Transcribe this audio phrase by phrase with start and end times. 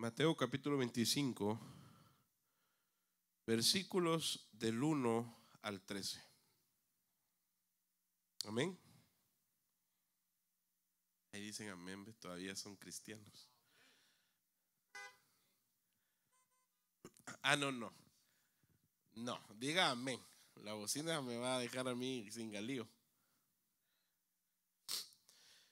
[0.00, 1.60] Mateo capítulo 25,
[3.46, 6.24] versículos del 1 al 13.
[8.46, 8.78] Amén.
[11.34, 13.50] Ahí dicen amén, todavía son cristianos.
[17.42, 17.92] Ah, no, no.
[19.16, 20.18] No, diga amén.
[20.62, 22.88] La bocina me va a dejar a mí sin galío.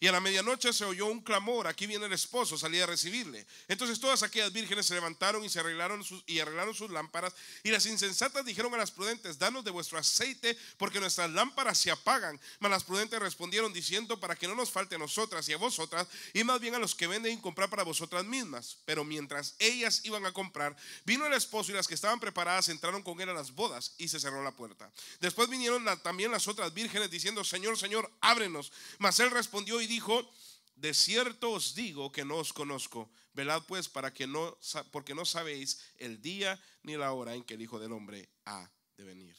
[0.00, 3.46] Y a la medianoche se oyó un clamor, aquí viene el esposo, salía a recibirle.
[3.68, 7.34] Entonces todas aquellas vírgenes se levantaron y se arreglaron sus, y arreglaron sus lámparas.
[7.62, 11.90] Y las insensatas dijeron a las prudentes, danos de vuestro aceite, porque nuestras lámparas se
[11.90, 12.40] apagan.
[12.58, 16.08] Mas las prudentes respondieron diciendo, para que no nos falte a nosotras y a vosotras,
[16.32, 18.78] y más bien a los que venden y comprar para vosotras mismas.
[18.84, 23.02] Pero mientras ellas iban a comprar, vino el esposo y las que estaban preparadas entraron
[23.02, 24.90] con él a las bodas y se cerró la puerta.
[25.20, 28.72] Después vinieron también las otras vírgenes diciendo, Señor, Señor, ábrenos.
[28.98, 30.30] Mas él respondió y dijo,
[30.76, 33.10] de cierto os digo que no os conozco.
[33.34, 34.58] Velad pues para que no,
[34.90, 38.70] porque no sabéis el día ni la hora en que el Hijo del Hombre ha
[38.96, 39.36] de venir.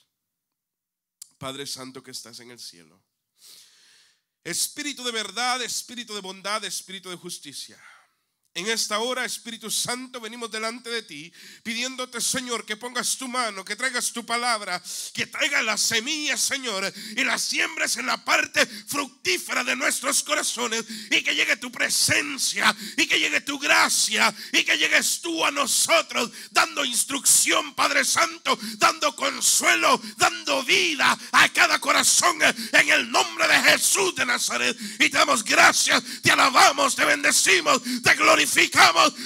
[1.38, 3.04] Padre Santo que estás en el cielo.
[4.44, 7.82] Espíritu de verdad, espíritu de bondad, espíritu de justicia.
[8.56, 13.66] En esta hora, Espíritu Santo, venimos delante de ti pidiéndote, Señor, que pongas tu mano,
[13.66, 14.80] que traigas tu palabra,
[15.12, 20.86] que traigas las semillas, Señor, y las siembres en la parte fructífera de nuestros corazones
[21.10, 25.50] y que llegue tu presencia y que llegue tu gracia y que llegues tú a
[25.50, 33.48] nosotros dando instrucción, Padre Santo, dando consuelo, dando vida a cada corazón en el nombre
[33.48, 34.78] de Jesús de Nazaret.
[35.00, 38.43] Y te damos gracias, te alabamos, te bendecimos, te glorificamos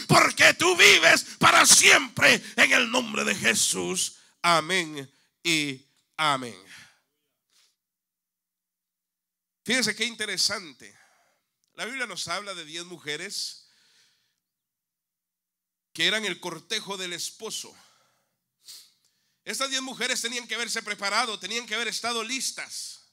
[0.07, 4.17] porque tú vives para siempre en el nombre de Jesús.
[4.41, 5.11] Amén
[5.43, 6.57] y amén.
[9.63, 10.97] Fíjense qué interesante.
[11.73, 13.67] La Biblia nos habla de diez mujeres
[15.93, 17.75] que eran el cortejo del esposo.
[19.43, 23.06] Estas diez mujeres tenían que haberse preparado, tenían que haber estado listas.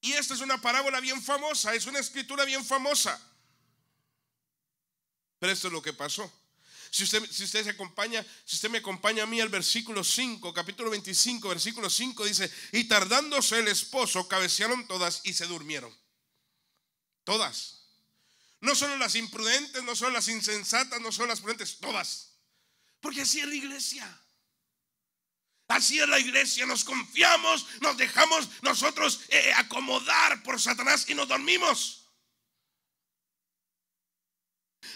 [0.00, 3.20] Y esta es una parábola bien famosa, es una escritura bien famosa.
[5.38, 6.30] Pero esto es lo que pasó.
[6.90, 10.52] Si usted, si usted se acompaña, si usted me acompaña a mí al versículo 5,
[10.52, 15.94] capítulo 25, versículo 5 dice, y tardándose el esposo, cabecearon todas y se durmieron.
[17.24, 17.80] Todas.
[18.60, 22.32] No solo las imprudentes, no solo las insensatas, no solo las prudentes, todas.
[23.00, 24.20] Porque así es la iglesia.
[25.70, 31.28] Así es la iglesia, nos confiamos, nos dejamos nosotros eh, acomodar por Satanás y nos
[31.28, 32.08] dormimos.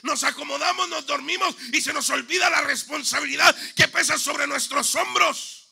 [0.02, 5.63] Nos acomodamos, nos dormimos y se nos olvida la responsabilidad que pesa sobre nuestros hombros.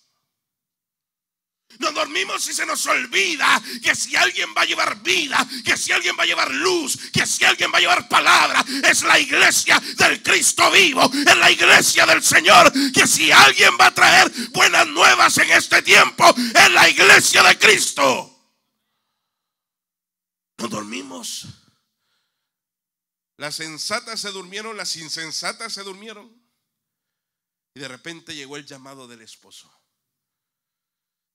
[1.79, 5.93] Nos dormimos y se nos olvida que si alguien va a llevar vida, que si
[5.93, 9.81] alguien va a llevar luz, que si alguien va a llevar palabra, es la iglesia
[9.97, 12.73] del Cristo vivo, es la iglesia del Señor.
[12.93, 17.59] Que si alguien va a traer buenas nuevas en este tiempo, es la iglesia de
[17.59, 18.29] Cristo.
[20.59, 21.47] Nos dormimos.
[23.37, 26.31] Las sensatas se durmieron, las insensatas se durmieron.
[27.75, 29.73] Y de repente llegó el llamado del esposo.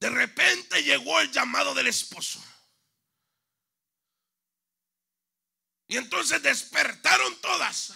[0.08, 2.42] De repente llegó el llamado del esposo.
[5.90, 7.92] Y entonces despertaron todas,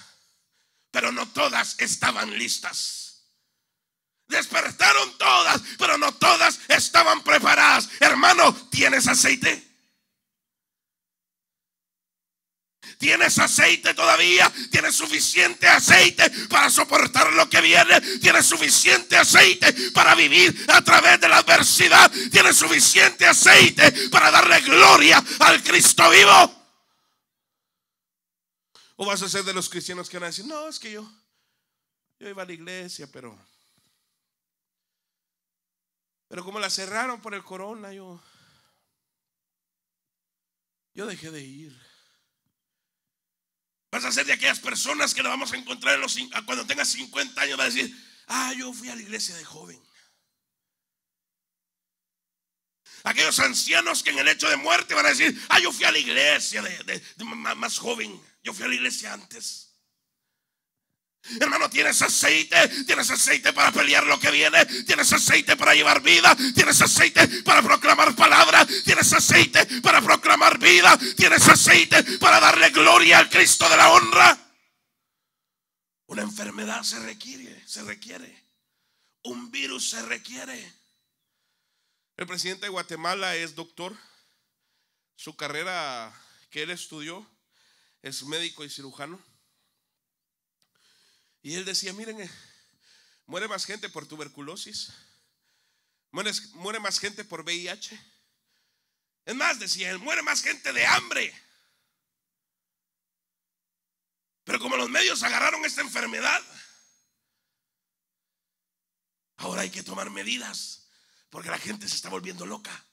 [0.91, 3.29] pero no todas estaban listas.
[4.27, 7.87] Despertaron todas, pero no todas estaban preparadas.
[8.01, 9.70] Hermano, ¿tienes aceite?
[12.97, 14.51] ¿Tienes aceite todavía?
[14.69, 17.99] ¿Tienes suficiente aceite para soportar lo que viene?
[18.19, 22.11] ¿Tienes suficiente aceite para vivir a través de la adversidad?
[22.31, 26.61] ¿Tienes suficiente aceite para darle gloria al Cristo vivo?
[28.97, 31.11] ¿O vas a ser de los cristianos que van a decir, no, es que yo,
[32.19, 33.37] yo iba a la iglesia, pero...
[36.27, 38.23] Pero como la cerraron por el corona, yo,
[40.93, 41.90] yo dejé de ir.
[43.91, 45.99] Vas a ser de aquellas personas que la vamos a encontrar
[46.45, 47.59] cuando tengas 50 años.
[47.59, 47.93] Va a decir,
[48.27, 49.81] ah, yo fui a la iglesia de joven.
[53.03, 55.91] Aquellos ancianos que en el hecho de muerte van a decir, ah, yo fui a
[55.91, 57.01] la iglesia de,
[57.55, 58.17] más joven.
[58.43, 59.70] Yo fui a la iglesia antes.
[61.39, 66.35] Hermano, tienes aceite, tienes aceite para pelear lo que viene, tienes aceite para llevar vida,
[66.55, 73.19] tienes aceite para proclamar palabra, tienes aceite para proclamar vida, tienes aceite para darle gloria
[73.19, 74.37] al Cristo de la honra.
[76.07, 78.43] Una enfermedad se requiere, se requiere.
[79.23, 80.73] Un virus se requiere.
[82.17, 83.95] El presidente de Guatemala es doctor.
[85.15, 86.11] Su carrera
[86.49, 87.25] que él estudió
[88.01, 89.23] es médico y cirujano.
[91.41, 92.29] Y él decía, miren, eh,
[93.25, 94.91] muere más gente por tuberculosis,
[96.11, 97.99] muere, muere más gente por VIH.
[99.25, 101.33] Es más, decía él, muere más gente de hambre.
[104.43, 106.41] Pero como los medios agarraron esta enfermedad,
[109.37, 110.89] ahora hay que tomar medidas
[111.29, 112.85] porque la gente se está volviendo loca.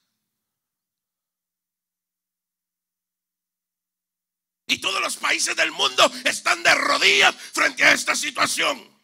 [4.68, 8.98] Y todos los países del mundo están de rodillas frente a esta situación.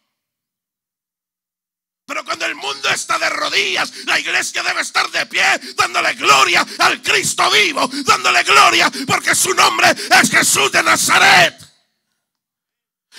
[2.07, 5.43] Pero cuando el mundo está de rodillas, la iglesia debe estar de pie,
[5.75, 11.59] dándole gloria al Cristo vivo, dándole gloria porque su nombre es Jesús de Nazaret.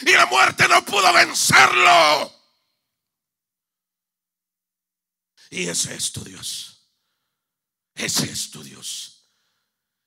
[0.02, 2.32] Y la muerte no pudo vencerlo.
[5.50, 6.90] Y ese es tu Dios.
[7.96, 9.15] Ese es tu Dios.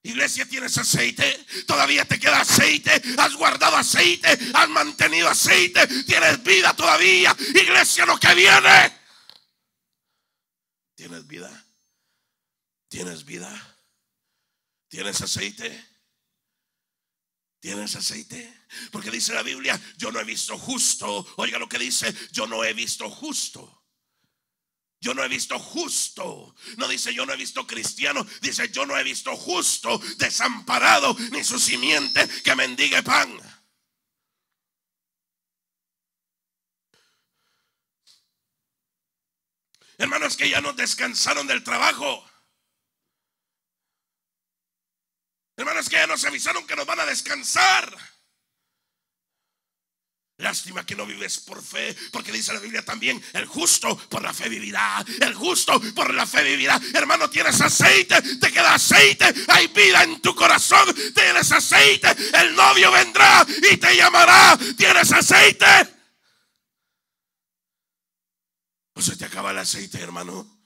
[0.03, 1.47] Iglesia, ¿tienes aceite?
[1.67, 3.03] ¿Todavía te queda aceite?
[3.19, 4.29] ¿Has guardado aceite?
[4.55, 5.87] ¿Has mantenido aceite?
[6.05, 7.37] ¿Tienes vida todavía?
[7.55, 8.99] Iglesia, lo que viene.
[10.95, 11.67] ¿Tienes vida?
[12.89, 13.79] ¿Tienes vida?
[14.89, 15.89] ¿Tienes aceite?
[17.61, 18.67] ¿Tienes aceite?
[18.93, 21.27] Porque dice la Biblia, yo no he visto justo.
[21.37, 23.78] Oiga lo que dice, yo no he visto justo
[25.01, 26.55] yo no he visto justo.
[26.77, 28.27] No dice yo no he visto cristiano.
[28.41, 33.39] Dice yo no he visto justo, desamparado, ni su simiente que mendigue pan.
[39.99, 42.25] Hermanos que ya no descansaron del trabajo.
[45.57, 47.97] Hermanos que ya nos avisaron que nos van a descansar.
[50.39, 54.33] Lástima que no vives por fe, porque dice la Biblia también, el justo por la
[54.33, 56.81] fe vivirá, el justo por la fe vivirá.
[56.95, 62.93] Hermano, tienes aceite, te queda aceite, hay vida en tu corazón, tienes aceite, el novio
[62.93, 65.67] vendrá y te llamará, tienes aceite.
[68.95, 70.59] ¿O se te acaba el aceite, hermano?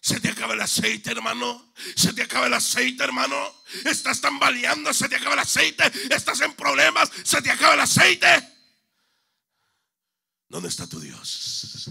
[0.00, 1.72] Se te acaba el aceite, hermano.
[1.94, 3.36] Se te acaba el aceite, hermano.
[3.84, 5.84] Estás tambaleando, se te acaba el aceite.
[6.10, 8.51] Estás en problemas, se te acaba el aceite.
[10.52, 11.88] ¿Dónde está tu Dios?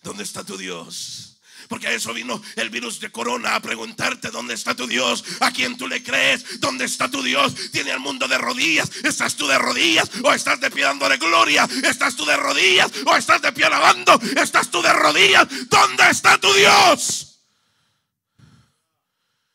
[0.00, 1.40] ¿Dónde está tu Dios?
[1.68, 5.50] Porque a eso vino el virus de corona a preguntarte dónde está tu Dios, a
[5.50, 7.52] quién tú le crees, dónde está tu Dios.
[7.72, 8.88] Tiene al mundo de rodillas.
[9.02, 11.68] ¿Estás tú de rodillas o estás de pie dándole gloria?
[11.82, 14.16] ¿Estás tú de rodillas o estás de pie alabando?
[14.40, 15.48] ¿Estás tú de rodillas?
[15.68, 17.40] ¿Dónde está tu Dios?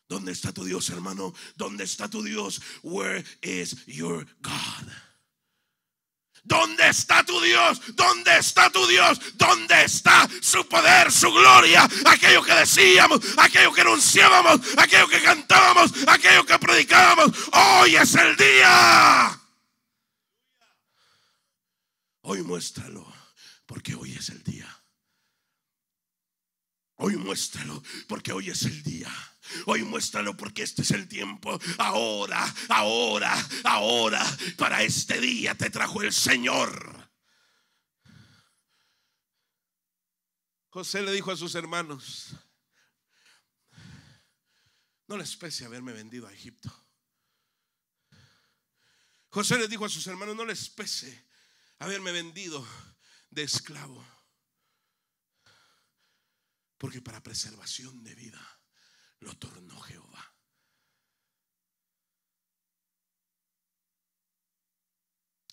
[0.10, 1.34] ¿Dónde está tu Dios, hermano?
[1.56, 2.62] ¿Dónde está tu Dios?
[2.84, 4.92] Where is your God?
[6.44, 7.82] ¿Dónde está tu Dios?
[7.96, 9.20] ¿Dónde está tu Dios?
[9.36, 11.88] ¿Dónde está su poder, su gloria?
[12.06, 17.32] Aquello que decíamos, aquello que anunciábamos, aquello que cantábamos, aquello que predicábamos.
[17.54, 19.40] Hoy es el día.
[22.22, 23.12] Hoy muéstralo,
[23.66, 24.81] porque hoy es el día.
[27.04, 29.12] Hoy muéstralo, porque hoy es el día.
[29.66, 31.60] Hoy muéstralo porque este es el tiempo.
[31.80, 34.24] Ahora, ahora, ahora,
[34.56, 37.10] para este día te trajo el Señor.
[40.70, 42.36] José le dijo a sus hermanos,
[45.08, 46.72] no les pese haberme vendido a Egipto.
[49.30, 51.26] José le dijo a sus hermanos, no les pese
[51.80, 52.64] haberme vendido
[53.32, 54.06] de esclavo.
[56.82, 58.42] Porque para preservación de vida
[59.20, 60.36] lo tornó Jehová.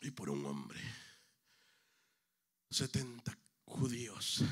[0.00, 0.80] Y por un hombre,
[2.70, 4.42] 70 judíos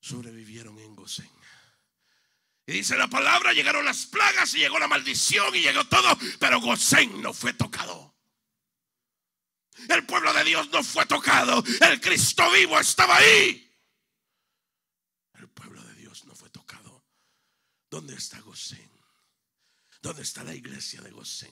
[0.00, 1.30] sobrevivieron en Gosén.
[2.66, 6.08] Y dice la palabra, llegaron las plagas y llegó la maldición y llegó todo,
[6.40, 8.18] pero Gosén no fue tocado.
[9.88, 13.69] El pueblo de Dios no fue tocado, el Cristo vivo estaba ahí.
[17.90, 18.90] ¿Dónde está Gosén?
[20.00, 21.50] ¿Dónde está la iglesia de Gosén?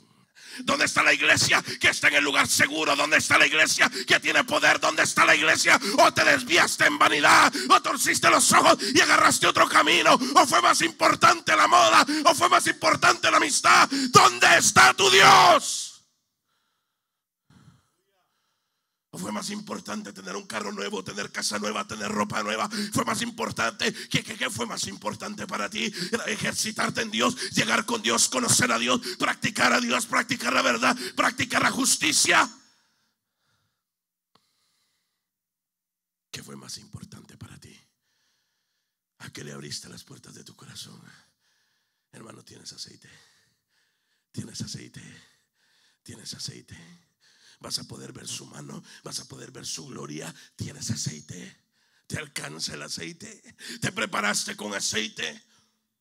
[0.61, 2.95] ¿Dónde está la iglesia que está en el lugar seguro?
[2.95, 4.80] ¿Dónde está la iglesia que tiene poder?
[4.80, 5.78] ¿Dónde está la iglesia?
[5.99, 7.52] ¿O te desviaste en vanidad?
[7.68, 10.14] ¿O torciste los ojos y agarraste otro camino?
[10.14, 12.07] ¿O fue más importante la moda?
[12.25, 13.88] ¿O fue más importante la amistad?
[14.11, 15.88] ¿Dónde está tu Dios?
[19.08, 22.69] ¿O fue más importante tener un carro nuevo, tener casa nueva, tener ropa nueva?
[22.93, 23.93] ¿Fue más importante?
[24.09, 25.93] ¿Qué, qué, fue más importante para ti?
[26.27, 30.97] Ejercitarte en Dios, llegar con Dios, conocer a Dios, practicar a Dios, practicar la verdad,
[31.17, 32.49] practicar la justicia.
[36.31, 37.77] ¿Qué fue más importante para ti?
[39.19, 41.01] ¿A qué le abriste las puertas de tu corazón?
[42.13, 43.09] Hermano, tienes aceite.
[44.33, 45.03] Tienes aceite.
[46.03, 47.08] Tienes aceite.
[47.61, 48.83] Vas a poder ver su mano.
[49.03, 50.35] Vas a poder ver su gloria.
[50.57, 51.65] Tienes aceite.
[52.07, 53.43] Te alcanza el aceite.
[53.81, 55.43] Te preparaste con aceite.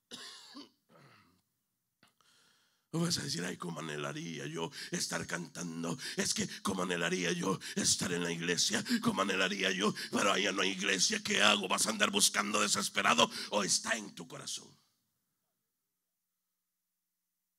[2.91, 5.97] vas a decir, ay, cómo anhelaría yo estar cantando.
[6.15, 8.83] Es que, cómo anhelaría yo estar en la iglesia.
[9.01, 11.21] Cómo anhelaría yo, pero allá no hay iglesia.
[11.23, 11.67] ¿Qué hago?
[11.67, 14.77] ¿Vas a andar buscando desesperado o está en tu corazón?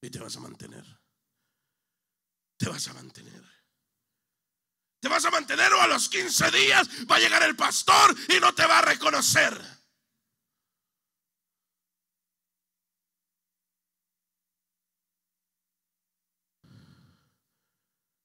[0.01, 0.85] Y te vas a mantener.
[2.57, 3.58] Te vas a mantener.
[5.01, 8.41] Te vas a mantener o a los 15 días va a llegar el pastor y
[8.41, 9.79] no te va a reconocer.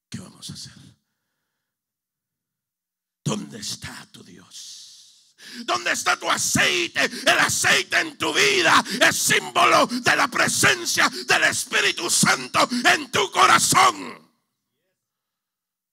[0.10, 0.74] ¿Qué vamos a hacer?
[3.24, 5.36] ¿Dónde está tu Dios?
[5.66, 7.06] ¿Dónde está tu aceite?
[7.06, 13.32] El aceite en tu vida es símbolo de la presencia del Espíritu Santo en tu
[13.32, 14.23] corazón.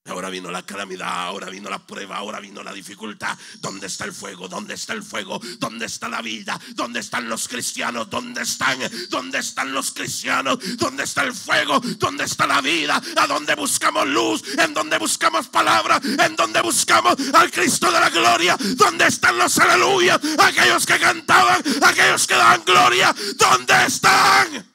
[0.05, 3.37] Ahora vino la calamidad, ahora vino la prueba, ahora vino la dificultad.
[3.59, 4.47] ¿Dónde está el fuego?
[4.47, 5.39] ¿Dónde está el fuego?
[5.59, 6.59] ¿Dónde está la vida?
[6.73, 8.09] ¿Dónde están los cristianos?
[8.09, 8.79] ¿Dónde están?
[9.09, 10.57] ¿Dónde están los cristianos?
[10.77, 11.79] ¿Dónde está el fuego?
[11.79, 12.99] ¿Dónde está la vida?
[13.15, 14.43] ¿A dónde buscamos luz?
[14.57, 16.01] ¿En dónde buscamos palabra?
[16.03, 18.57] ¿En dónde buscamos al Cristo de la gloria?
[18.75, 20.19] ¿Dónde están los aleluya?
[20.39, 23.15] Aquellos que cantaban, aquellos que daban gloria.
[23.37, 24.65] ¿Dónde están?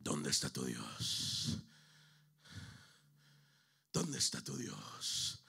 [0.00, 0.97] ¿Dónde está tu Dios?
[3.98, 5.40] ¿Dónde está tu Dios?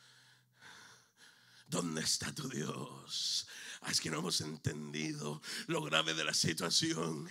[1.67, 3.45] ¿Dónde está tu Dios?
[3.81, 7.29] Ah, es que no hemos entendido lo grave de la situación.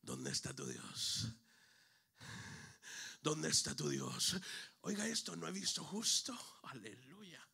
[0.00, 1.26] ¿Dónde está tu Dios?
[3.20, 4.36] ¿Dónde está tu Dios?
[4.82, 6.38] Oiga esto, no he visto justo.
[6.62, 7.44] Aleluya.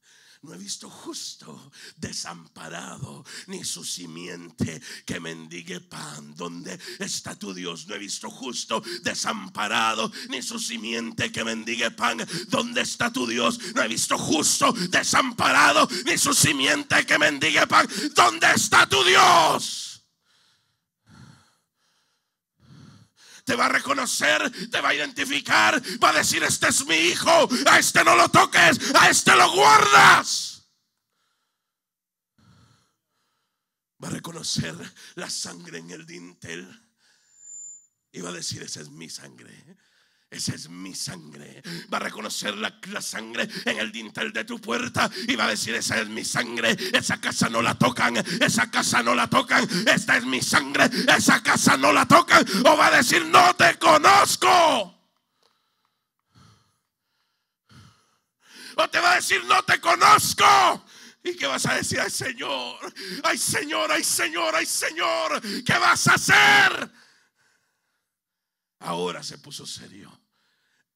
[0.44, 6.36] No he visto justo desamparado ni su simiente que mendigue pan.
[6.36, 7.86] ¿Dónde está tu Dios?
[7.86, 12.18] No he visto justo desamparado ni su simiente que mendigue pan.
[12.48, 13.58] ¿Dónde está tu Dios?
[13.74, 17.88] No he visto justo desamparado ni su simiente que mendigue pan.
[18.14, 19.93] ¿Dónde está tu Dios?
[23.44, 27.48] Te va a reconocer, te va a identificar, va a decir, este es mi hijo,
[27.66, 30.66] a este no lo toques, a este lo guardas.
[34.02, 34.74] Va a reconocer
[35.14, 36.66] la sangre en el dintel
[38.12, 39.52] y va a decir, esa es mi sangre.
[40.34, 41.62] Esa es mi sangre.
[41.92, 45.76] Va a reconocer la, sangre en el dintel de tu puerta y va a decir,
[45.76, 46.76] esa es mi sangre.
[46.92, 48.16] Esa casa no la tocan.
[48.16, 49.64] Esa casa no la tocan.
[49.86, 50.90] Esta es mi sangre.
[51.16, 52.44] Esa casa no la tocan.
[52.66, 54.92] O va a decir, no te conozco.
[58.76, 60.84] O te va a decir, no te conozco.
[61.22, 62.00] ¿Y qué vas a decir?
[62.00, 66.92] Ay Señor, ay Señor, ay Señor, ay Señor, ¿qué vas a hacer?
[68.80, 70.23] Ahora se puso serio.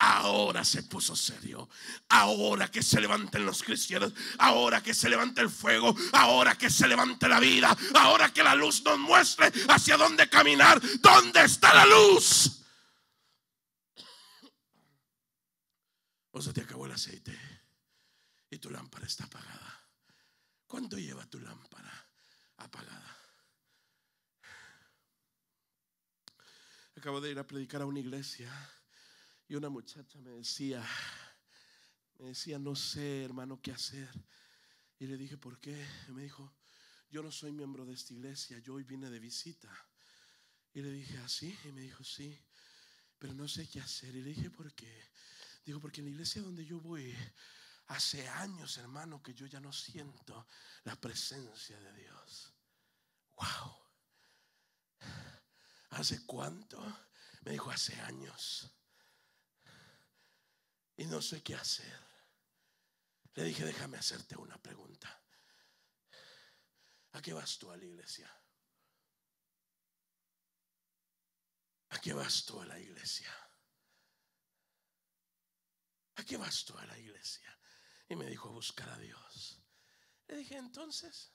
[0.00, 1.68] Ahora se puso serio.
[2.08, 4.12] Ahora que se levanten los cristianos.
[4.38, 5.94] Ahora que se levante el fuego.
[6.12, 7.76] Ahora que se levante la vida.
[7.94, 10.80] Ahora que la luz nos muestre hacia dónde caminar.
[11.00, 12.62] ¿Dónde está la luz?
[16.30, 17.36] O se te acabó el aceite.
[18.50, 19.80] Y tu lámpara está apagada.
[20.68, 22.06] ¿Cuánto lleva tu lámpara
[22.58, 23.16] apagada?
[26.96, 28.50] Acabo de ir a predicar a una iglesia
[29.48, 30.84] y una muchacha me decía,
[32.18, 34.10] me decía, no sé, hermano, qué hacer.
[34.98, 35.86] Y le dije, ¿por qué?
[36.06, 36.54] Y me dijo,
[37.10, 39.70] yo no soy miembro de esta iglesia, yo hoy vine de visita.
[40.74, 41.56] Y le dije, ¿así?
[41.64, 42.38] ¿Ah, y me dijo, sí,
[43.18, 44.14] pero no sé qué hacer.
[44.14, 45.10] Y le dije, ¿por qué?
[45.64, 47.14] Dijo, porque en la iglesia donde yo voy,
[47.86, 50.46] hace años, hermano, que yo ya no siento
[50.84, 52.52] la presencia de Dios.
[53.36, 53.78] ¡Wow!
[55.90, 56.80] ¿Hace cuánto?
[57.42, 58.70] Me dijo, hace años.
[60.98, 62.06] Y no sé qué hacer.
[63.34, 65.08] Le dije, déjame hacerte una pregunta.
[67.12, 68.30] ¿A qué vas tú a la iglesia?
[71.88, 73.32] ¿A qué vas tú a la iglesia?
[76.16, 77.58] ¿A qué vas tú a la iglesia?
[78.08, 79.62] Y me dijo, buscar a Dios.
[80.26, 81.32] Le dije, entonces,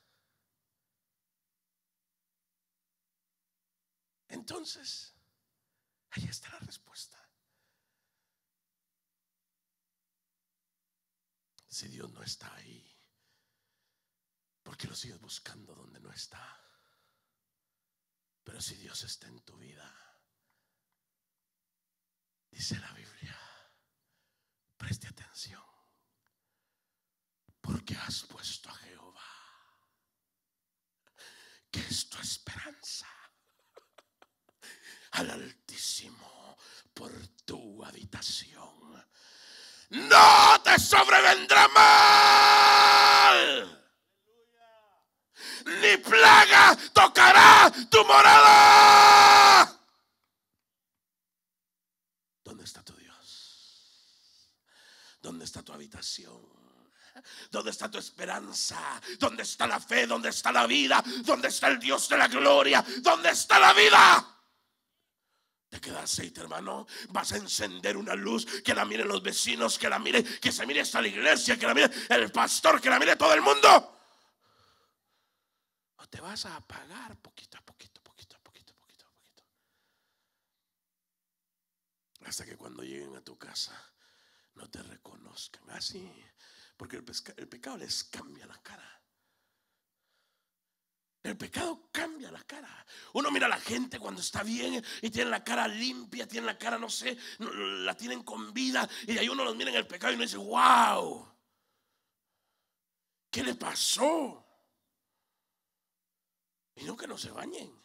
[4.34, 5.13] Entonces,
[6.10, 7.20] ahí está la respuesta.
[11.74, 12.88] Si Dios no está ahí?
[14.62, 16.60] ¿Por qué lo sigues buscando donde no está?
[18.44, 19.92] Pero si Dios está en tu vida,
[22.51, 23.38] dice la Biblia,
[24.77, 25.63] preste atención,
[27.60, 29.32] porque has puesto a Jehová,
[31.72, 33.08] que es tu esperanza,
[35.12, 36.58] al Altísimo
[36.94, 37.12] por
[37.46, 39.03] tu habitación.
[39.93, 43.03] No te sobrevendrá mal
[45.65, 49.79] ni plaga tocará tu morada.
[52.43, 54.51] ¿Dónde está tu Dios?
[55.21, 56.41] ¿Dónde está tu habitación?
[57.51, 59.00] ¿Dónde está tu esperanza?
[59.19, 60.07] ¿Dónde está la fe?
[60.07, 61.03] ¿Dónde está la vida?
[61.23, 62.83] ¿Dónde está el Dios de la gloria?
[63.01, 64.33] ¿Dónde está la vida?
[65.74, 66.86] Te queda aceite, hermano.
[67.10, 70.68] Vas a encender una luz que la miren los vecinos, que la mire, que se
[70.68, 73.94] mire hasta la iglesia, que la mire el pastor, que la mire todo el mundo
[76.13, 79.44] te vas a apagar poquito a poquito, poquito a poquito, poquito a poquito.
[82.24, 83.74] Hasta que cuando lleguen a tu casa
[84.53, 86.08] no te reconozcan así.
[86.77, 87.06] Porque el,
[87.38, 89.02] el pecado les cambia la cara.
[91.24, 92.86] El pecado cambia la cara.
[93.13, 96.58] Uno mira a la gente cuando está bien y tiene la cara limpia, tiene la
[96.58, 98.88] cara, no sé, la tienen con vida.
[99.08, 101.25] Y ahí uno los mira en el pecado y uno dice, wow,
[103.32, 104.46] ¿qué le pasó?
[106.75, 107.82] Y no que no se bañen.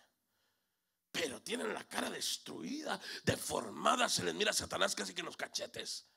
[1.13, 4.09] Pero tienen la cara destruida, deformada.
[4.09, 6.09] Se les mira a Satanás casi que en los cachetes.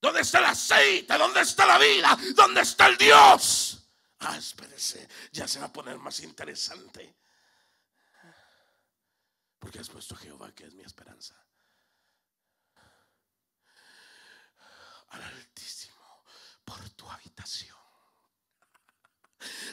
[0.00, 1.18] ¿Dónde está el aceite?
[1.18, 2.18] ¿Dónde está la vida?
[2.34, 3.81] ¿Dónde está el Dios?
[4.24, 7.16] Ah, espérese, ya se va a poner más interesante.
[9.58, 11.34] Porque has puesto Jehová, que es mi esperanza.
[15.08, 16.24] Al Altísimo,
[16.64, 17.76] por tu habitación.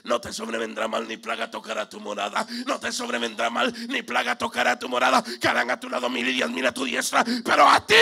[0.04, 2.46] No te sobrevendrá mal ni plaga tocará tu morada.
[2.66, 5.24] No te sobrevendrá mal ni plaga tocará tu morada.
[5.40, 7.24] Caerán a tu lado mil y diez mil a tu diestra.
[7.24, 7.96] Pero a ti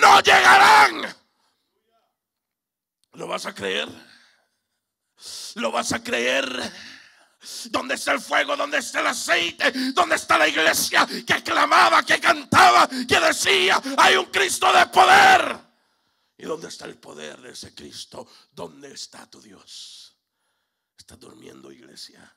[0.00, 1.16] no llegarán.
[3.14, 3.88] ¿Lo vas a creer?
[5.56, 6.46] ¿Lo vas a creer?
[7.70, 8.56] ¿Dónde está el fuego?
[8.56, 9.72] ¿Dónde está el aceite?
[9.92, 15.56] ¿Dónde está la iglesia que clamaba, que cantaba, que decía, hay un Cristo de poder?
[16.36, 18.28] ¿Y dónde está el poder de ese Cristo?
[18.52, 20.16] ¿Dónde está tu Dios?
[20.96, 22.36] ¿Estás durmiendo, iglesia?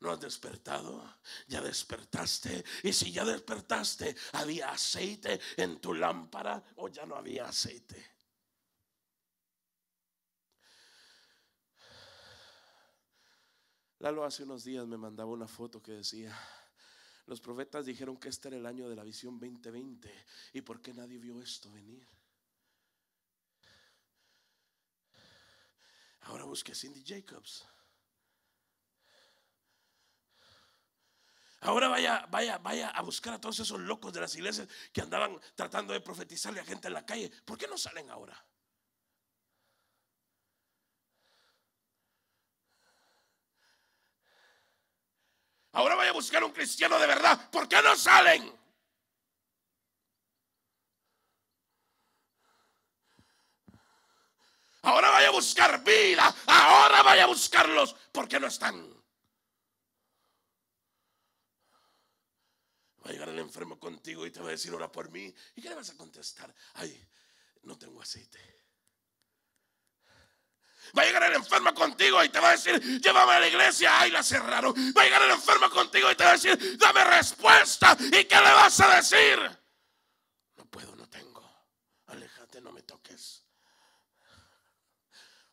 [0.00, 1.18] ¿No has despertado?
[1.48, 2.64] Ya despertaste.
[2.82, 8.15] Y si ya despertaste, ¿había aceite en tu lámpara o ya no había aceite?
[13.98, 16.36] Lalo hace unos días me mandaba una foto que decía,
[17.26, 20.12] los profetas dijeron que este era el año de la visión 2020.
[20.52, 22.06] ¿Y por qué nadie vio esto venir?
[26.22, 27.64] Ahora busque Cindy Jacobs.
[31.60, 35.40] Ahora vaya, vaya, vaya a buscar a todos esos locos de las iglesias que andaban
[35.54, 37.30] tratando de profetizarle a gente en la calle.
[37.44, 38.36] ¿Por qué no salen ahora?
[45.76, 47.50] Ahora vaya a buscar un cristiano de verdad.
[47.50, 48.50] ¿Por qué no salen?
[54.80, 56.34] Ahora vaya a buscar vida.
[56.46, 57.92] Ahora vaya a buscarlos.
[58.10, 58.90] ¿Por qué no están?
[63.04, 65.34] Va a llegar el enfermo contigo y te va a decir, ora por mí.
[65.56, 66.54] ¿Y qué le vas a contestar?
[66.72, 67.06] Ay,
[67.64, 68.55] no tengo aceite.
[70.96, 74.00] Va a llegar el enfermo contigo y te va a decir, llévame a la iglesia.
[74.00, 74.74] Ay, la cerraron.
[74.96, 77.96] Va a llegar el enfermo contigo y te va a decir, dame respuesta.
[77.98, 79.38] ¿Y qué le vas a decir?
[80.56, 81.42] No puedo, no tengo.
[82.06, 83.44] Aléjate, no me toques.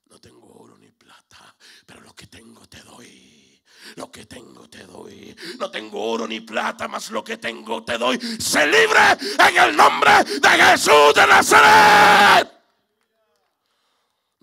[0.05, 3.63] No tengo oro ni plata, pero lo que tengo te doy.
[3.95, 5.35] Lo que tengo te doy.
[5.59, 8.19] No tengo oro ni plata, más lo que tengo te doy.
[8.39, 12.62] Se libre en el nombre de Jesús de Nazaret.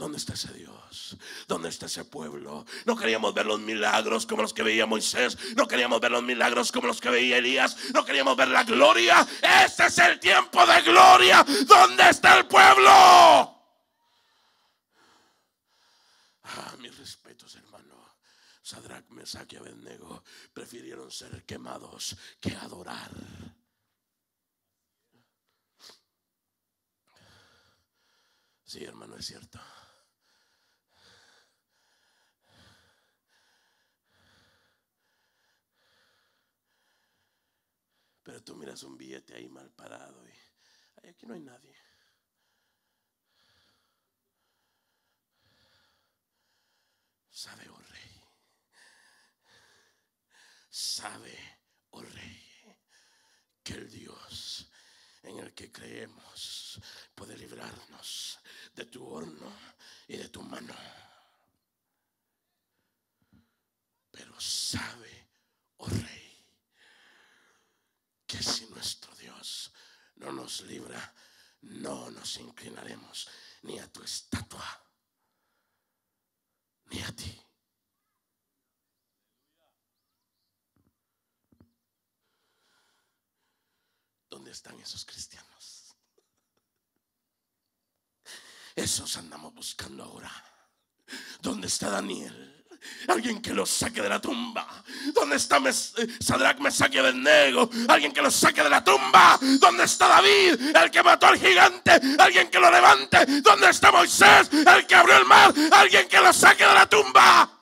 [0.01, 1.15] ¿Dónde está ese Dios?
[1.47, 2.65] ¿Dónde está ese pueblo?
[2.87, 5.37] No queríamos ver los milagros como los que veía Moisés.
[5.55, 7.77] No queríamos ver los milagros como los que veía Elías.
[7.93, 9.29] No queríamos ver la gloria.
[9.63, 11.45] Este es el tiempo de gloria.
[11.67, 12.89] ¿Dónde está el pueblo?
[16.45, 17.59] Ah, mis respetos,
[18.63, 20.23] Sadrach, Mesach y Abednego
[20.55, 23.11] prefirieron ser quemados que adorar.
[28.65, 29.61] Sí, hermano, es cierto.
[38.23, 41.77] Pero tú miras un billete ahí mal parado y aquí no hay nadie.
[47.31, 48.23] Sabe, oh rey.
[50.69, 51.39] Sabe,
[51.91, 52.79] oh rey,
[53.63, 54.71] que el Dios
[55.23, 56.79] en el que creemos
[57.15, 58.39] puede librarnos
[58.75, 59.51] de tu horno
[60.07, 60.75] y de tu mano.
[64.11, 65.29] Pero sabe,
[65.79, 66.20] oh rey
[68.31, 69.73] que si nuestro Dios
[70.15, 71.15] no nos libra,
[71.63, 73.29] no nos inclinaremos
[73.63, 74.65] ni a tu estatua,
[76.85, 77.43] ni a ti.
[84.29, 85.97] ¿Dónde están esos cristianos?
[88.77, 90.33] Esos andamos buscando ahora.
[91.43, 92.60] ¿Dónde está Daniel?
[93.09, 94.67] Alguien que los saque de la tumba.
[95.15, 97.69] ¿Dónde está Mes eh, Sadrach, Mesach y Abednego?
[97.89, 99.39] Alguien que los saque de la tumba.
[99.41, 100.77] ¿Dónde está David?
[100.77, 101.93] El que mató al gigante.
[102.19, 103.27] Alguien que lo levante.
[103.43, 104.51] ¿Dónde está Moisés?
[104.53, 105.53] El que abrió el mar.
[105.73, 107.61] Alguien que los saque de la tumba.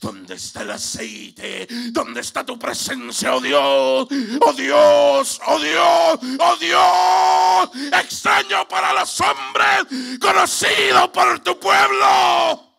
[0.00, 1.68] ¿Dónde está el aceite?
[1.92, 4.08] ¿Dónde está tu presencia, oh Dios?
[4.40, 7.92] Oh Dios, oh Dios, oh Dios.
[8.02, 12.69] Extraño para los hombres, conocido por tu pueblo.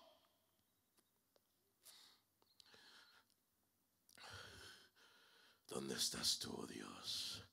[5.81, 7.43] ¿Dónde estás tú, Dios?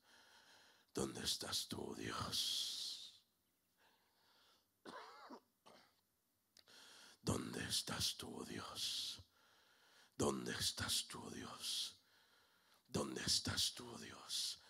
[0.93, 3.11] ¿Dónde estás tú, Dios?
[7.23, 9.23] ¿Dónde estás tú, Dios?
[10.15, 11.97] ¿Dónde estás tú, Dios?
[12.85, 14.61] ¿Dónde estás tú, Dios?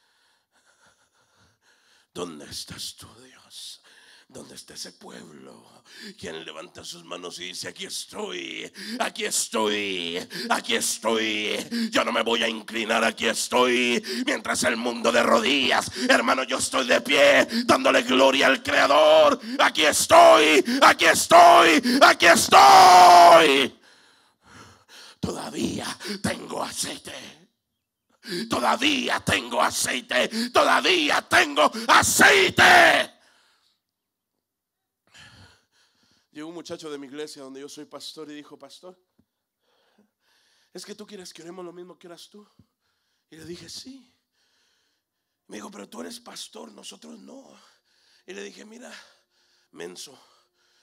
[2.14, 3.82] ¿Dónde estás tú, oh Dios?
[4.32, 5.66] ¿Dónde está ese pueblo?
[6.16, 10.20] Quien levanta sus manos y dice, aquí estoy, aquí estoy,
[10.52, 11.58] aquí estoy.
[11.90, 14.04] Yo no me voy a inclinar, aquí estoy.
[14.28, 19.42] Mientras el mundo de rodillas, hermano, yo estoy de pie, dándole gloria al Creador.
[19.58, 23.80] Aquí estoy, aquí estoy, aquí estoy.
[25.20, 25.88] Todavía
[26.22, 27.14] tengo aceite.
[28.48, 30.30] Todavía tengo aceite.
[30.52, 33.19] Todavía tengo aceite.
[36.32, 39.00] Llegó un muchacho de mi iglesia donde yo soy pastor y dijo, pastor,
[40.74, 42.48] es que tú quieres que oremos lo mismo que eras tú.
[43.30, 44.14] Y le dije, sí.
[45.48, 47.60] Me dijo, pero tú eres pastor, nosotros no.
[48.28, 48.94] Y le dije, mira,
[49.72, 50.20] menso,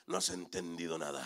[0.06, 1.24] no has entendido nada.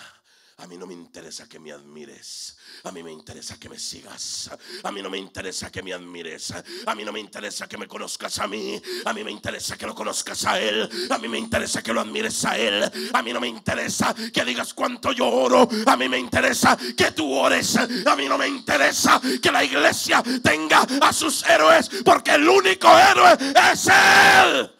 [0.61, 2.59] A mí no me interesa que me admires.
[2.85, 4.51] A mí me interesa que me sigas.
[4.83, 6.53] A mí no me interesa que me admires.
[6.85, 8.81] A mí no me interesa que me conozcas a mí.
[9.07, 10.87] A mí me interesa que lo conozcas a Él.
[11.09, 12.91] A mí me interesa que lo admires a Él.
[13.15, 15.67] A mí no me interesa que digas cuánto yo oro.
[15.87, 17.77] A mí me interesa que tú ores.
[17.79, 21.89] A mí no me interesa que la iglesia tenga a sus héroes.
[22.05, 23.33] Porque el único héroe
[23.73, 24.71] es Él.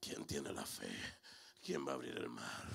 [0.00, 1.15] ¿Quién tiene la fe?
[1.66, 2.68] ¿Quién va a abrir el mar?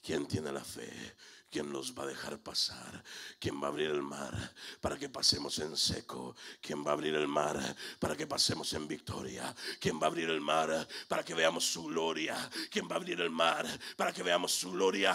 [0.00, 1.16] ¿Quién tiene la fe?
[1.50, 3.04] ¿Quién nos va a dejar pasar?
[3.38, 6.34] ¿Quién va a abrir el mar para que pasemos en seco?
[6.62, 7.60] ¿Quién va a abrir el mar
[7.98, 9.54] para que pasemos en victoria?
[9.78, 12.50] ¿Quién va a abrir el mar para que veamos su gloria?
[12.70, 13.66] ¿Quién va a abrir el mar
[13.98, 15.12] para que veamos su gloria?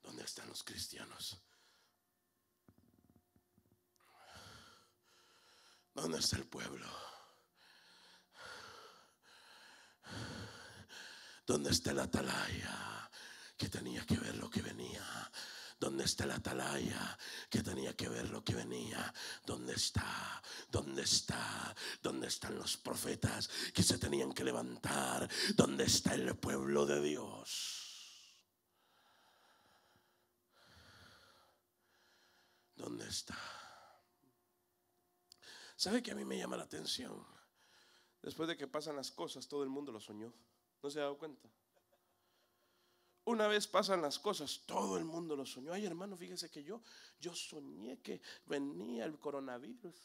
[0.00, 1.42] ¿Dónde están los cristianos?
[5.92, 7.05] ¿Dónde está el pueblo?
[11.46, 13.08] ¿Dónde está la atalaya
[13.56, 15.30] que tenía que ver lo que venía?
[15.78, 17.16] ¿Dónde está la atalaya
[17.48, 19.12] que tenía que ver lo que venía?
[19.44, 20.42] ¿Dónde está?
[20.70, 21.74] ¿Dónde está?
[22.02, 25.28] ¿Dónde están los profetas que se tenían que levantar?
[25.54, 27.86] ¿Dónde está el pueblo de Dios?
[32.74, 33.36] ¿Dónde está?
[35.76, 37.24] ¿Sabe que a mí me llama la atención?
[38.22, 40.32] Después de que pasan las cosas, todo el mundo lo soñó.
[40.86, 41.48] ¿No se ha dado cuenta?
[43.24, 45.72] Una vez pasan las cosas, todo el mundo lo soñó.
[45.72, 46.80] Ay, hermano, fíjese que yo,
[47.18, 49.96] yo soñé que venía el coronavirus.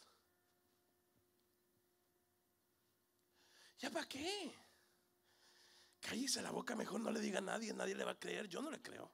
[3.77, 4.51] ¿Ya para qué?
[5.99, 8.47] Cállese la boca, mejor no le diga a nadie, nadie le va a creer.
[8.47, 9.11] Yo no le creo.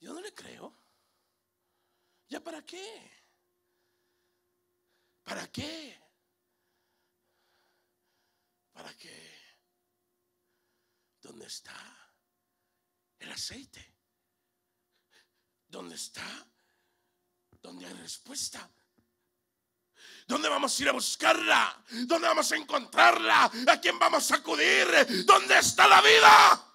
[0.00, 0.76] Yo no le creo.
[2.28, 3.10] ¿Ya para qué?
[5.24, 5.98] ¿Para qué?
[8.72, 9.32] ¿Para qué?
[11.20, 11.76] ¿Dónde está
[13.18, 13.94] el aceite?
[15.68, 16.46] ¿Dónde está?
[17.62, 18.68] ¿Dónde hay respuesta?
[20.26, 21.84] ¿Dónde vamos a ir a buscarla?
[22.06, 23.50] ¿Dónde vamos a encontrarla?
[23.68, 24.86] ¿A quién vamos a acudir?
[25.24, 26.68] ¿Dónde está la vida?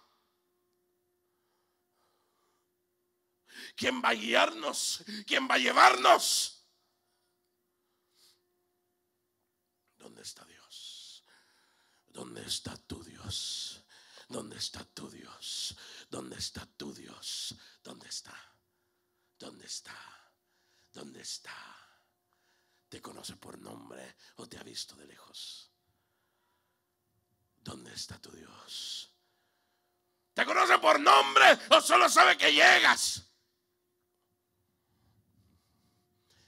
[3.76, 5.04] ¿Quién va a guiarnos?
[5.26, 6.57] ¿Quién va a llevarnos?
[12.18, 13.86] ¿Dónde está tu Dios?
[14.28, 15.78] ¿Dónde está tu Dios?
[16.10, 17.54] ¿Dónde está tu Dios?
[17.84, 18.36] ¿Dónde está?
[19.38, 19.96] ¿Dónde está?
[20.92, 21.54] ¿Dónde está?
[22.90, 25.72] ¿Te conoce por nombre o te ha visto de lejos?
[27.58, 29.14] ¿Dónde está tu Dios?
[30.34, 33.30] ¿Te conoce por nombre o solo sabe que llegas?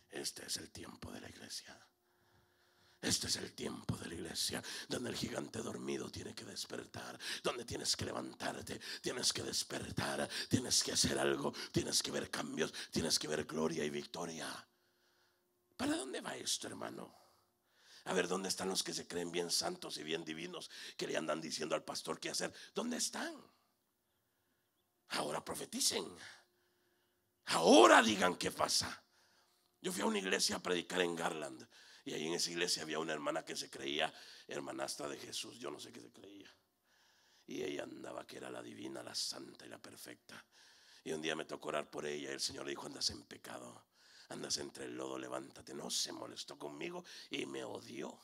[0.10, 1.89] Este es el tiempo de la iglesia.
[3.02, 7.64] Este es el tiempo de la iglesia donde el gigante dormido tiene que despertar, donde
[7.64, 13.18] tienes que levantarte, tienes que despertar, tienes que hacer algo, tienes que ver cambios, tienes
[13.18, 14.48] que ver gloria y victoria.
[15.78, 17.16] ¿Para dónde va esto, hermano?
[18.06, 21.16] A ver, ¿dónde están los que se creen bien santos y bien divinos que le
[21.16, 22.54] andan diciendo al pastor qué hacer?
[22.76, 23.34] ¿Dónde están?
[25.10, 26.06] Ahora profeticen.
[27.46, 29.04] Ahora digan qué pasa.
[29.82, 31.66] Yo fui a una iglesia a predicar en Garland
[32.06, 34.14] y ahí en esa iglesia había una hermana que se creía
[34.48, 35.58] hermanastra de Jesús.
[35.60, 36.54] Yo no sé qué se creía.
[37.46, 40.46] Y ella andaba que era la divina, la santa y la perfecta.
[41.04, 43.24] Y un día me tocó orar por ella y el Señor le dijo, andas en
[43.24, 43.86] pecado,
[44.30, 45.74] andas entre el lodo, levántate.
[45.74, 48.20] No, se molestó conmigo y me odió.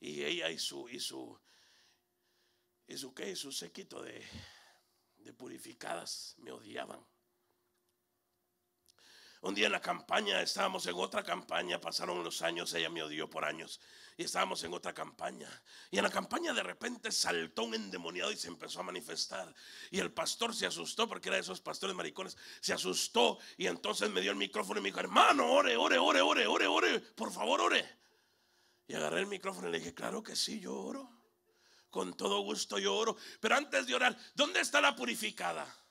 [0.00, 1.38] Y ella y su, y su,
[2.86, 3.30] y su, ¿qué?
[3.30, 4.22] Y su séquito de,
[5.18, 7.04] de purificadas me odiaban.
[9.44, 13.28] Un día en la campaña, estábamos en otra campaña, pasaron los años, ella me odió
[13.28, 13.78] por años,
[14.16, 15.50] y estábamos en otra campaña.
[15.90, 19.54] Y en la campaña de repente saltó un endemoniado y se empezó a manifestar.
[19.90, 24.08] Y el pastor se asustó, porque era de esos pastores maricones, se asustó y entonces
[24.08, 27.30] me dio el micrófono y me dijo, hermano, ore, ore, ore, ore, ore, ore, por
[27.30, 27.98] favor, ore.
[28.88, 31.10] Y agarré el micrófono y le dije, claro que sí, yo oro.
[31.90, 33.14] Con todo gusto yo oro.
[33.40, 35.83] Pero antes de orar, ¿dónde está la purificada?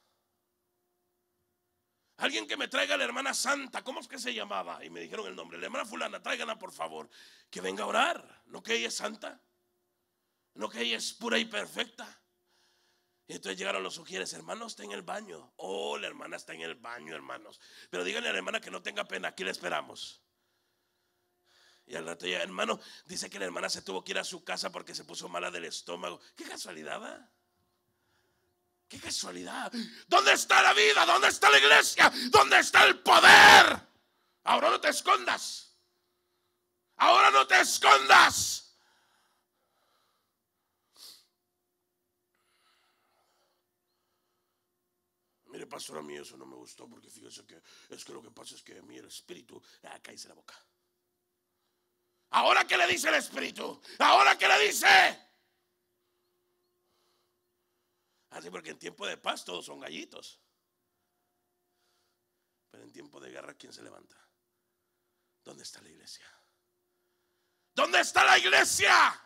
[2.24, 4.82] Alguien que me traiga a la hermana santa, ¿cómo es que se llamaba?
[4.86, 7.10] Y me dijeron el nombre, la hermana fulana, tráigala por favor,
[7.50, 8.44] que venga a orar.
[8.46, 9.42] No que ella es santa,
[10.54, 12.08] no que ella es pura y perfecta.
[13.28, 15.52] Y entonces llegaron los sugieres, hermano, está en el baño.
[15.58, 17.60] Oh, la hermana está en el baño, hermanos.
[17.90, 20.24] Pero díganle a la hermana que no tenga pena, aquí la esperamos.
[21.86, 24.46] Y al rato ya, hermano, dice que la hermana se tuvo que ir a su
[24.46, 26.22] casa porque se puso mala del estómago.
[26.38, 27.30] Qué casualidad, ¿va?
[28.94, 29.72] Qué casualidad.
[30.08, 31.04] ¿Dónde está la vida?
[31.04, 32.14] ¿Dónde está la iglesia?
[32.30, 33.82] ¿Dónde está el poder?
[34.44, 35.76] Ahora no te escondas.
[36.98, 38.78] Ahora no te escondas.
[45.46, 48.30] Mire, pastor, a mí eso no me gustó porque fíjese que es que lo que
[48.30, 50.54] pasa es que a mí el espíritu, ah, cállese la boca.
[52.30, 55.33] Ahora qué le dice el espíritu, ahora qué le dice.
[58.34, 60.42] Así porque en tiempo de paz todos son gallitos.
[62.72, 64.16] Pero en tiempo de guerra, ¿quién se levanta?
[65.44, 66.26] ¿Dónde está la iglesia?
[67.76, 69.20] ¿Dónde está la iglesia?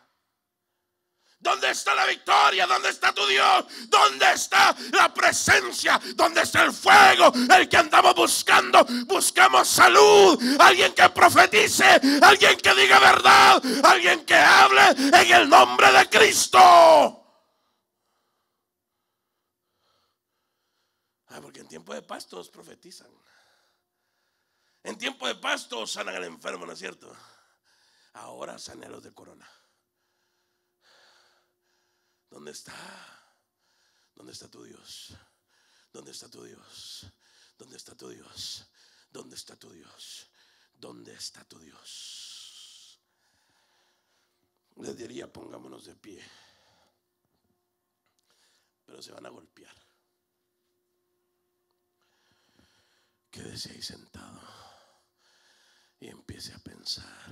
[1.40, 2.66] ¿Dónde está la victoria?
[2.66, 3.64] ¿Dónde está tu Dios?
[3.88, 5.98] ¿Dónde está la presencia?
[6.14, 7.32] ¿Dónde está el fuego?
[7.56, 8.84] El que andamos buscando.
[9.06, 10.38] Buscamos salud.
[10.60, 12.00] Alguien que profetice.
[12.20, 13.62] Alguien que diga verdad.
[13.84, 17.18] Alguien que hable en el nombre de Cristo.
[21.28, 23.12] Ah, porque en tiempo de paz profetizan.
[24.82, 27.14] En tiempo de paz sanan al enfermo, ¿no es cierto?
[28.14, 29.46] Ahora sanen a los de corona.
[32.30, 32.74] ¿Dónde está?
[34.14, 35.14] ¿Dónde está tu Dios?
[35.92, 37.06] ¿Dónde está tu Dios?
[37.58, 38.66] ¿Dónde está tu Dios?
[39.10, 40.30] ¿Dónde está tu Dios?
[40.72, 42.98] ¿Dónde está tu Dios?
[44.76, 46.24] Les diría, pongámonos de pie.
[48.86, 49.87] Pero se van a golpear.
[53.38, 54.40] Quédese ahí sentado
[56.00, 57.30] y empiece a pensar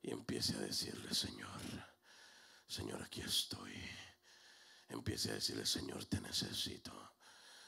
[0.00, 1.60] y empiece a decirle, Señor,
[2.68, 3.74] Señor, aquí estoy.
[4.88, 7.16] Empiece a decirle, Señor, te necesito.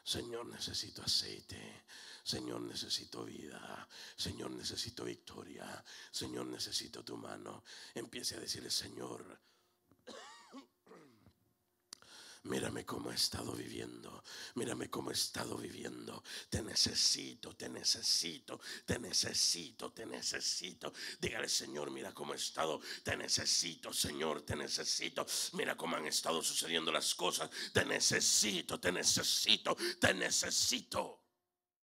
[0.04, 1.86] Señor, necesito aceite.
[2.22, 3.88] Señor, necesito vida.
[4.16, 5.84] Señor, necesito victoria.
[6.12, 7.64] Señor, necesito tu mano.
[7.94, 9.40] Empiece a decirle, Señor,
[12.44, 14.24] Mírame cómo he estado viviendo.
[14.56, 16.24] Mírame cómo he estado viviendo.
[16.50, 20.92] Te necesito, te necesito, te necesito, te necesito.
[21.20, 22.80] Dígale, Señor, mira cómo he estado.
[23.04, 25.24] Te necesito, Señor, te necesito.
[25.52, 27.48] Mira cómo han estado sucediendo las cosas.
[27.72, 31.21] Te necesito, te necesito, te necesito.